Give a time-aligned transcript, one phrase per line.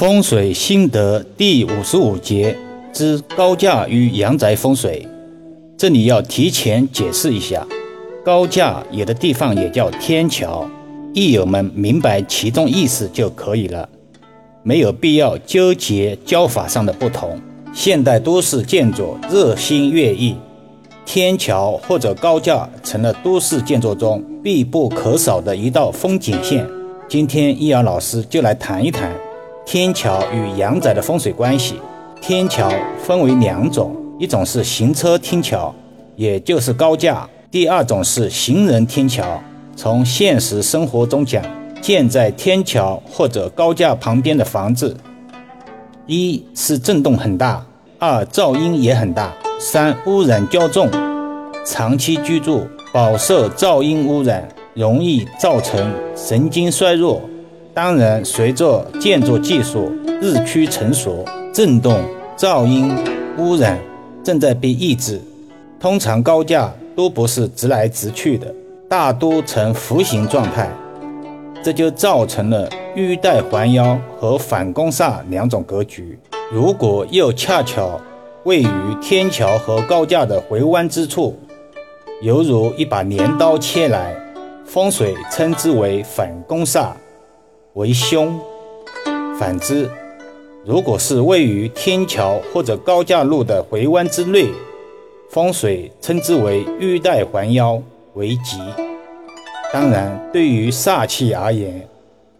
[0.00, 2.56] 风水心得第五十五节
[2.90, 5.06] 之高架与阳宅风水。
[5.76, 7.66] 这里要提前解释一下，
[8.24, 10.66] 高架有的地方也叫天桥，
[11.12, 13.86] 益友们明白其中意思就可以了，
[14.62, 17.38] 没有必要纠结教法上的不同。
[17.74, 20.34] 现代都市建筑日新月异，
[21.04, 26.66] 天桥或者高架成了都市建筑中必不可少的一道风景线。
[27.06, 29.14] 今天易遥老师就来谈一谈。
[29.72, 31.76] 天桥与阳宅的风水关系，
[32.20, 32.68] 天桥
[33.00, 35.72] 分为两种，一种是行车天桥，
[36.16, 39.40] 也就是高架；第二种是行人天桥。
[39.76, 41.40] 从现实生活中讲，
[41.80, 44.96] 建在天桥或者高架旁边的房子，
[46.04, 47.64] 一是震动很大，
[48.00, 50.90] 二噪音也很大，三污染较重，
[51.64, 57.22] 长期居住饱受噪音污染，容易造成神经衰弱。
[57.82, 59.90] 当然，随着建筑技术
[60.20, 61.98] 日趋成熟，震动、
[62.36, 62.94] 噪音、
[63.38, 63.80] 污染
[64.22, 65.18] 正在被抑制。
[65.80, 68.54] 通常高架都不是直来直去的，
[68.86, 70.68] 大多呈弧形状态，
[71.64, 76.18] 这就造成了玉带环腰和反攻煞两种格局。
[76.52, 77.98] 如果又恰巧
[78.44, 81.34] 位于天桥和高架的回弯之处，
[82.20, 84.14] 犹如一把镰刀切来，
[84.66, 86.88] 风水称之为反攻煞。
[87.74, 88.38] 为凶。
[89.38, 89.88] 反之，
[90.64, 94.48] 如果是位于天桥或者高架路的回弯之内，
[95.30, 97.80] 风水称之为玉带环腰，
[98.14, 98.58] 为吉。
[99.72, 101.88] 当然，对于煞气而言，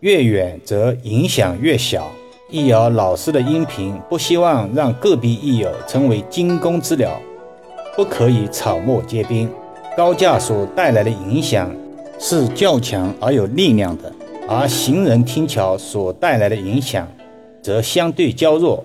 [0.00, 2.10] 越远则影响越小。
[2.50, 7.08] 易遥老师的音频不希望让个别易友成为惊弓之鸟，
[7.94, 9.48] 不可以草木皆兵。
[9.96, 11.72] 高架所带来的影响
[12.18, 14.12] 是较强而有力量的。
[14.52, 17.06] 而行人天桥所带来的影响，
[17.62, 18.82] 则相对较弱。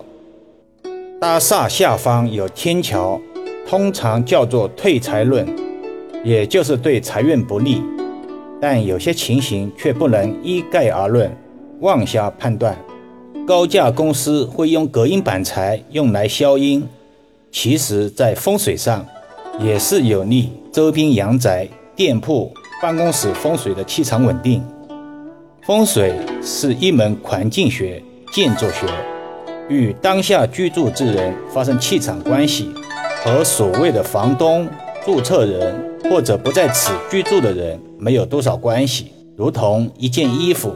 [1.20, 3.20] 大厦下方有天桥，
[3.66, 5.44] 通常叫做退财论，
[6.22, 7.82] 也就是对财运不利。
[8.60, 11.36] 但有些情形却不能一概而论，
[11.80, 12.78] 妄下判断。
[13.44, 16.86] 高架公司会用隔音板材用来消音，
[17.50, 19.04] 其实在风水上
[19.58, 21.66] 也是有利周边阳宅、
[21.96, 24.62] 店铺、办公室风水的气场稳定。
[25.66, 28.00] 风水是一门环境学、
[28.32, 28.86] 建筑学，
[29.68, 32.70] 与当下居住之人发生气场关系，
[33.24, 34.68] 和所谓的房东、
[35.04, 39.10] 注册人或者不在此居住的人没有多少关系。
[39.34, 40.72] 如同一件衣服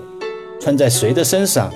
[0.60, 1.72] 穿在谁的身上，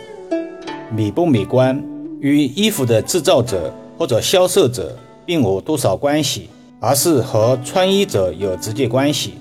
[0.91, 1.81] 美不美观，
[2.19, 6.49] 与衣服的制造者或者销售者并无多少关系，
[6.81, 9.35] 而是和穿衣者有直接关系。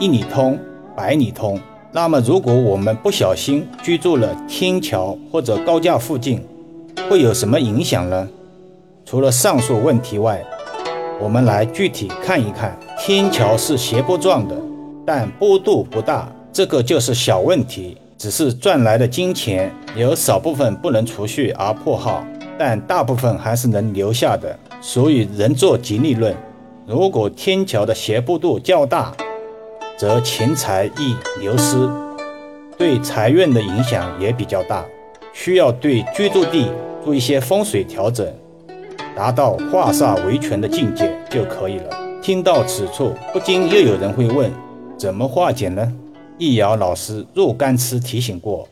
[0.00, 0.58] 一里通，
[0.96, 1.60] 百里通。
[1.96, 6.44] 那么，如果我们不小心居住了天桥或者高架附近，
[7.08, 8.28] 会有什么影响呢？
[9.04, 10.44] 除了上述问题外，
[11.20, 12.76] 我们来具体看一看。
[12.98, 14.56] 天桥是斜坡状的，
[15.06, 17.96] 但坡度不大，这个就是小问题。
[18.18, 22.26] 只是赚来的金钱有少部分不能储蓄而破耗，
[22.58, 24.58] 但大部分还是能留下的。
[24.80, 26.34] 所以人做吉利论，
[26.88, 29.12] 如果天桥的斜坡度较大，
[29.96, 31.88] 则钱财易流失，
[32.76, 34.84] 对财运的影响也比较大，
[35.32, 36.68] 需要对居住地
[37.04, 38.26] 做一些风水调整，
[39.14, 41.96] 达到化煞为权的境界就可以了。
[42.20, 44.50] 听到此处，不禁又有人会问：
[44.98, 45.92] 怎么化解呢？
[46.38, 48.66] 易遥老师若干次提醒过，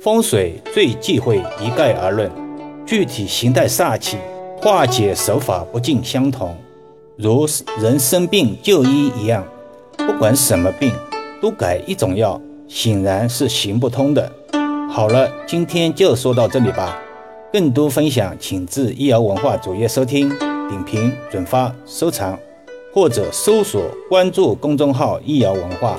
[0.00, 2.30] 风水最忌讳一概而论，
[2.86, 4.16] 具体形态煞气
[4.56, 6.56] 化解手法不尽相同，
[7.18, 7.46] 如
[7.78, 9.44] 人生病就医一样。
[10.06, 10.92] 不管什么病，
[11.40, 14.30] 都改一种药，显然是行不通的。
[14.90, 16.98] 好了，今天就说到这里吧。
[17.52, 20.28] 更多分享，请至医疗文化主页收听、
[20.68, 22.38] 点评、转发、收藏，
[22.92, 25.98] 或者搜索关注公众号“医疗文化”。